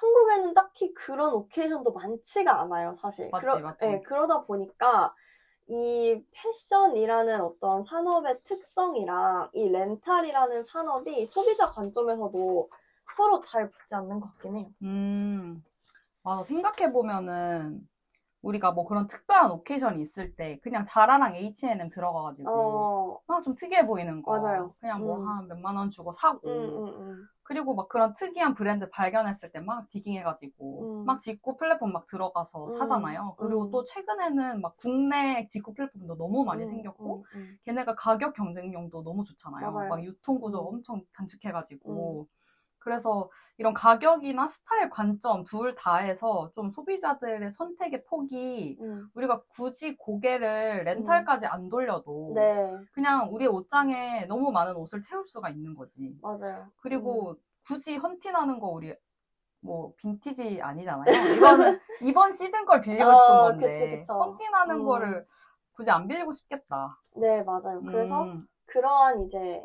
한국에는 0.00 0.54
딱히 0.54 0.94
그런 0.94 1.34
occasion도 1.34 1.92
많지가 1.92 2.60
않아요, 2.62 2.94
사실. 2.94 3.30
맞지, 3.30 3.46
그러, 3.46 3.60
맞지. 3.60 3.86
예, 3.86 4.00
그러다 4.00 4.42
보니까 4.42 5.14
이 5.66 6.22
패션이라는 6.32 7.40
어떤 7.40 7.82
산업의 7.82 8.40
특성이랑 8.44 9.50
이 9.52 9.68
렌탈이라는 9.68 10.62
산업이 10.62 11.26
소비자 11.26 11.70
관점에서도 11.70 12.70
서로 13.16 13.40
잘 13.42 13.68
붙지 13.68 13.94
않는 13.96 14.20
것 14.20 14.28
같긴 14.28 14.56
해요. 14.56 14.66
음, 14.82 15.64
맞아. 16.22 16.44
생각해보면은, 16.44 17.88
우리가 18.42 18.72
뭐 18.72 18.86
그런 18.86 19.06
특별한 19.06 19.50
오케이션이 19.50 20.00
있을 20.00 20.34
때, 20.36 20.58
그냥 20.62 20.84
자라랑 20.84 21.34
H&M 21.34 21.88
들어가가지고, 21.88 22.50
어, 22.50 23.20
막좀 23.26 23.54
특이해 23.54 23.86
보이는 23.86 24.22
거. 24.22 24.38
맞아요. 24.38 24.74
그냥 24.80 25.00
뭐 25.00 25.18
음. 25.18 25.26
한 25.28 25.48
몇만 25.48 25.76
원 25.76 25.90
주고 25.90 26.12
사고, 26.12 26.48
음, 26.48 26.68
음, 26.86 27.00
음. 27.00 27.28
그리고 27.42 27.74
막 27.74 27.88
그런 27.88 28.12
특이한 28.14 28.54
브랜드 28.54 28.88
발견했을 28.90 29.50
때 29.50 29.60
막 29.60 29.88
디깅해가지고, 29.90 30.82
음. 31.02 31.04
막 31.06 31.20
직구 31.20 31.56
플랫폼 31.56 31.92
막 31.92 32.06
들어가서 32.06 32.66
음, 32.66 32.70
사잖아요. 32.70 33.34
그리고 33.38 33.64
음. 33.64 33.70
또 33.70 33.84
최근에는 33.84 34.60
막 34.60 34.76
국내 34.76 35.48
직구 35.48 35.72
플랫폼도 35.74 36.16
너무 36.16 36.44
많이 36.44 36.62
음, 36.62 36.68
생겼고. 36.68 37.24
걔네가 37.64 37.96
가격 37.96 38.34
경쟁력도 38.34 39.02
너무 39.02 39.24
좋잖아요. 39.24 39.72
맞아요. 39.72 39.88
막 39.88 40.04
유통 40.04 40.38
구조 40.38 40.60
음. 40.60 40.74
엄청 40.76 41.02
단축해가지고. 41.14 42.26
그래서 42.88 43.28
이런 43.58 43.74
가격이나 43.74 44.48
스타일 44.48 44.88
관점 44.88 45.44
둘 45.44 45.74
다에서 45.74 46.50
좀 46.54 46.70
소비자들의 46.70 47.50
선택의 47.50 48.04
폭이 48.04 48.78
음. 48.80 49.10
우리가 49.14 49.42
굳이 49.48 49.94
고개를 49.98 50.84
렌탈까지 50.84 51.46
안 51.46 51.68
돌려도 51.68 52.32
네, 52.34 52.74
그냥 52.92 53.28
우리 53.30 53.46
옷장에 53.46 54.24
너무 54.24 54.50
많은 54.50 54.74
옷을 54.74 55.02
채울 55.02 55.26
수가 55.26 55.50
있는 55.50 55.74
거지. 55.74 56.18
맞아요. 56.22 56.66
그리고 56.78 57.36
굳이 57.66 57.98
헌팅하는 57.98 58.58
거 58.58 58.68
우리 58.68 58.94
뭐 59.60 59.92
빈티지 59.98 60.62
아니잖아요. 60.62 61.04
이거는 61.36 61.78
이번 62.00 62.32
시즌 62.32 62.64
걸 62.64 62.80
빌리고 62.80 63.10
어, 63.10 63.14
싶은 63.14 63.28
건데 63.28 63.66
그치, 63.66 63.90
그쵸. 63.90 64.14
헌팅하는 64.14 64.76
음. 64.76 64.86
거를 64.86 65.26
굳이 65.72 65.90
안 65.90 66.08
빌리고 66.08 66.32
싶겠다. 66.32 66.98
네, 67.16 67.42
맞아요. 67.42 67.82
그래서 67.82 68.24
음, 68.24 68.40
그러한 68.64 69.20
이제 69.24 69.62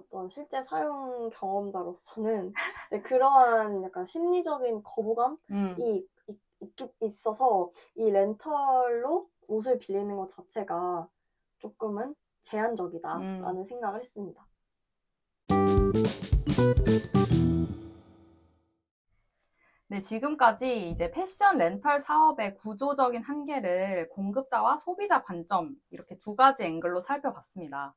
어떤 0.00 0.28
실제 0.28 0.62
사용 0.62 1.30
경험자로서는 1.30 2.52
그러한 3.04 3.82
약간 3.82 4.04
심리적인 4.04 4.82
거부감이 4.82 5.36
음. 5.50 5.76
있, 5.78 6.08
있, 6.28 6.40
있어서 7.00 7.70
이 7.94 8.10
렌털로 8.10 9.28
옷을 9.48 9.78
빌리는 9.78 10.16
것 10.16 10.28
자체가 10.28 11.08
조금은 11.58 12.14
제한적이다라는 12.42 13.58
음. 13.58 13.64
생각을 13.64 14.00
했습니다. 14.00 14.46
네, 19.88 19.98
지금까지 19.98 20.88
이제 20.90 21.10
패션 21.10 21.58
렌털 21.58 21.98
사업의 21.98 22.54
구조적인 22.58 23.22
한계를 23.22 24.08
공급자와 24.10 24.76
소비자 24.76 25.22
관점 25.24 25.74
이렇게 25.90 26.16
두 26.20 26.36
가지 26.36 26.64
앵글로 26.64 27.00
살펴봤습니다. 27.00 27.96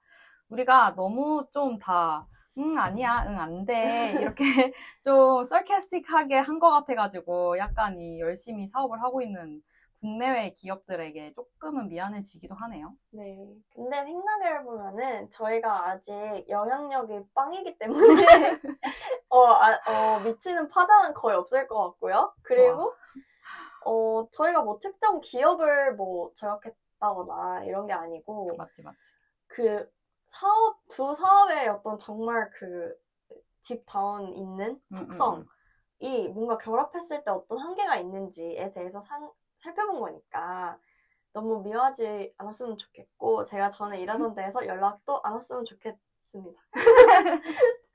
우리가 0.57 0.93
너무 0.95 1.45
좀 1.51 1.77
다, 1.79 2.27
응, 2.59 2.77
아니야, 2.77 3.25
응, 3.27 3.39
안 3.39 3.65
돼. 3.65 4.13
이렇게 4.19 4.43
좀 5.03 5.41
sarcastic하게 5.41 6.35
한 6.37 6.59
것 6.59 6.69
같아가지고 6.71 7.57
약간 7.57 7.99
이 7.99 8.19
열심히 8.19 8.67
사업을 8.67 9.01
하고 9.01 9.21
있는 9.21 9.61
국내외 9.99 10.51
기업들에게 10.53 11.33
조금은 11.33 11.87
미안해지기도 11.89 12.53
하네요. 12.55 12.93
네. 13.11 13.37
근데 13.73 14.03
생각해보면은 14.03 15.29
저희가 15.31 15.89
아직 15.89 16.13
영향력이 16.49 17.21
빵이기 17.33 17.77
때문에 17.79 17.97
어, 19.29 19.45
아, 19.45 19.71
어, 19.87 20.19
미치는 20.19 20.67
파장은 20.67 21.13
거의 21.13 21.35
없을 21.37 21.67
것 21.67 21.77
같고요. 21.91 22.33
그리고 22.43 22.93
어, 23.85 24.27
저희가 24.31 24.61
뭐 24.61 24.77
특정 24.79 25.19
기업을 25.21 25.95
뭐 25.95 26.31
저격했다거나 26.35 27.63
이런 27.65 27.87
게 27.87 27.93
아니고 27.93 28.45
맞지, 28.57 28.83
맞지. 28.83 28.97
그 29.47 29.89
사업 30.33 30.79
두 30.87 31.13
사업의 31.13 31.69
어떤 31.69 31.97
정말 31.99 32.49
그 32.49 32.95
딥다운 33.61 34.33
있는 34.33 34.71
음, 34.71 34.79
속성이 34.89 36.27
뭔가 36.33 36.57
결합했을 36.57 37.23
때 37.23 37.29
어떤 37.29 37.59
한계가 37.59 37.97
있는지에 37.97 38.73
대해서 38.73 38.99
상, 39.01 39.31
살펴본 39.59 39.99
거니까 39.99 40.79
너무 41.33 41.61
미워하지 41.61 42.33
않았으면 42.37 42.79
좋겠고 42.79 43.43
제가 43.43 43.69
전에 43.69 44.01
일하던 44.01 44.33
데에서 44.35 44.65
연락도 44.65 45.21
안 45.23 45.33
왔으면 45.33 45.65
좋겠습니다. 45.65 46.61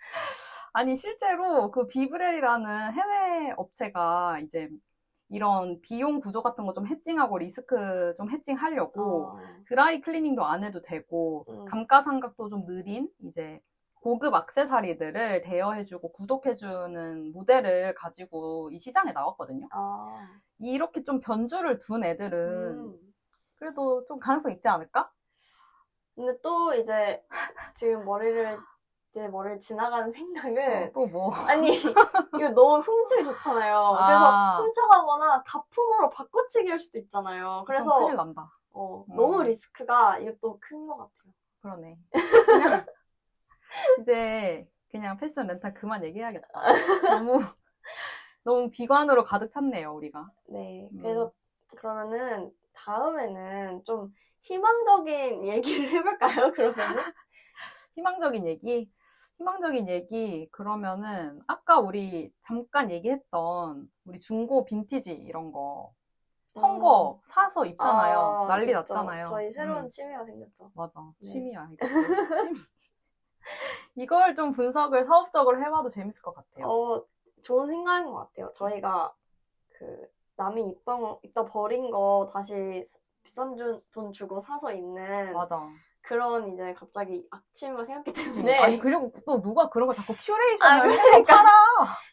아니, 0.72 0.94
실제로 0.94 1.72
그 1.72 1.88
비브렐이라는 1.88 2.92
해외 2.92 3.52
업체가 3.56 4.38
이제 4.44 4.68
이런 5.28 5.80
비용 5.82 6.20
구조 6.20 6.42
같은 6.42 6.64
거 6.66 6.72
좀 6.72 6.86
해칭하고 6.86 7.38
리스크 7.38 8.14
좀 8.16 8.30
해칭하려고 8.30 9.26
어, 9.26 9.38
드라이 9.66 10.00
클리닝도 10.00 10.44
안 10.44 10.64
해도 10.64 10.80
되고 10.82 11.44
음. 11.48 11.64
감가상각도 11.66 12.48
좀 12.48 12.64
느린 12.66 13.10
이제 13.24 13.60
고급 14.00 14.32
악세사리들을 14.34 15.42
대여해주고 15.42 16.12
구독해주는 16.12 17.32
모델을 17.32 17.94
가지고 17.94 18.70
이 18.70 18.78
시장에 18.78 19.12
나왔거든요. 19.12 19.66
아, 19.72 20.28
이렇게 20.58 21.02
좀 21.02 21.20
변주를 21.20 21.78
둔 21.80 22.04
애들은 22.04 22.78
음. 22.78 22.98
그래도 23.56 24.04
좀 24.06 24.20
가능성 24.20 24.52
있지 24.52 24.68
않을까? 24.68 25.10
근데 26.14 26.32
또 26.42 26.72
이제 26.74 27.22
지금 27.74 28.04
머리를 28.04 28.56
이 28.56 28.58
제 29.12 29.26
머리를 29.28 29.58
지나가는 29.60 30.10
생각은 30.12 30.92
또 30.92 31.06
뭐. 31.06 31.32
아니 31.34 31.76
이거 31.76 31.94
너무 32.54 32.78
훔치기 32.80 33.24
좋잖아요. 33.24 33.96
그래서 34.06 34.24
아. 34.32 34.58
훔쳐가거나 34.58 35.42
가품으로 35.44 36.10
바꿔치기 36.10 36.70
할 36.70 36.78
수도 36.78 36.98
있잖아요. 36.98 37.64
그래서 37.66 37.98
큰일 37.98 38.16
난다. 38.16 38.50
어, 38.70 39.04
음. 39.08 39.16
너무 39.16 39.42
리스크가 39.42 40.18
이것도 40.18 40.58
큰 40.60 40.86
것 40.86 40.96
같아요. 40.98 41.32
그러네. 41.62 41.98
그냥 42.12 42.86
이제 44.00 44.68
그냥 44.90 45.16
패션 45.18 45.46
렌탈 45.46 45.74
그만 45.74 46.04
얘기해야겠다. 46.04 46.48
너무 47.24 47.40
너무 48.44 48.70
비관으로 48.70 49.24
가득 49.24 49.50
찼네요, 49.50 49.94
우리가. 49.94 50.28
네, 50.48 50.88
음. 50.92 50.98
그래서 51.02 51.32
그러면은 51.76 52.50
다음에는 52.74 53.84
좀 53.84 54.14
희망적인 54.42 55.46
얘기를 55.46 55.90
해볼까요? 55.90 56.52
그러면은 56.52 57.02
희망적인 57.96 58.46
얘기, 58.46 58.90
희망적인 59.38 59.88
얘기 59.88 60.48
그러면은 60.50 61.40
아까 61.46 61.78
우리 61.78 62.32
잠깐 62.40 62.90
얘기했던 62.90 63.88
우리 64.04 64.18
중고 64.20 64.64
빈티지 64.64 65.12
이런 65.12 65.52
거 65.52 65.92
헌 66.54 66.92
거 66.92 67.20
사서 67.24 67.64
입잖아요. 67.64 68.18
음. 68.18 68.44
아, 68.44 68.46
난리 68.48 68.66
그쵸. 68.66 68.78
났잖아요. 68.78 69.24
저희 69.26 69.52
새로운 69.52 69.84
음, 69.84 69.88
취미가 69.88 70.24
생겼죠. 70.24 70.70
맞아. 70.74 71.00
네. 71.20 71.28
취미야, 71.28 71.68
이거. 71.72 71.86
취미. 71.86 72.58
이걸 73.94 74.34
좀 74.34 74.52
분석을 74.52 75.04
사업적으로 75.04 75.58
해봐도 75.60 75.88
재밌을 75.88 76.20
것 76.22 76.34
같아요. 76.34 76.66
어, 76.66 77.04
좋은 77.42 77.68
생각인 77.68 78.10
것 78.10 78.16
같아요. 78.28 78.50
저희가 78.54 79.14
그 79.70 80.08
남이 80.36 80.68
입던 80.68 81.18
입다 81.22 81.44
버린 81.44 81.90
거 81.92 82.28
다시 82.32 82.84
비싼 83.22 83.56
주- 83.56 83.80
돈 83.92 84.12
주고 84.12 84.40
사서 84.40 84.72
입는 84.72 85.32
맞아. 85.32 85.68
그런 86.08 86.48
이제 86.54 86.72
갑자기 86.72 87.22
악취미가 87.30 87.84
생겼기? 87.84 88.12
때문에 88.14 88.58
아니 88.60 88.78
그리고 88.78 89.12
또 89.26 89.42
누가 89.42 89.68
그런 89.68 89.86
거 89.86 89.92
자꾸 89.92 90.14
아, 90.14 90.16
큐레이션을 90.18 90.90
해서 90.90 91.02
그러니까. 91.02 91.36
팔아. 91.36 91.50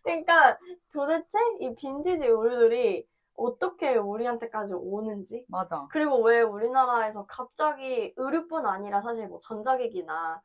그러니까 0.04 0.58
도대체 0.94 1.40
이 1.62 1.74
빈티지 1.76 2.26
의류들이 2.26 3.08
어떻게 3.38 3.96
우리한테까지 3.96 4.74
오는지 4.74 5.46
맞아. 5.48 5.88
그리고 5.92 6.22
왜 6.24 6.42
우리나라에서 6.42 7.26
갑자기 7.26 8.14
의류뿐 8.18 8.66
아니라 8.66 9.02
사실 9.02 9.30
뭐 9.30 9.40
전자기기나 9.40 10.42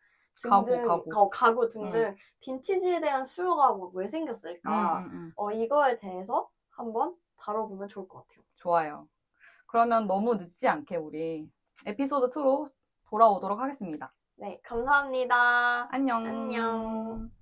가구, 0.49 0.67
등등 0.67 0.87
가구. 0.87 1.11
어, 1.17 1.29
가구 1.29 1.69
등등 1.69 2.15
빈티지에 2.41 3.01
대한 3.01 3.25
수요가 3.25 3.73
뭐왜 3.73 4.07
음, 4.07 4.11
생겼을까 4.11 4.99
음, 5.01 5.05
음. 5.13 5.33
어, 5.35 5.51
이거에 5.51 5.99
대해서 5.99 6.49
한번 6.71 7.17
다뤄보면 7.37 7.89
좋을 7.89 8.07
것 8.07 8.29
같아요. 8.29 8.45
좋아요. 8.55 9.09
그러면 9.67 10.07
너무 10.07 10.37
늦지 10.37 10.69
않게 10.69 10.97
우리 10.97 11.51
에피소드 11.85 12.31
2로 12.31 12.71
돌아오도록 13.11 13.61
하겠습니다. 13.61 14.13
네, 14.37 14.61
감사합니다. 14.65 15.89
안녕. 15.91 16.25
안녕. 16.27 17.40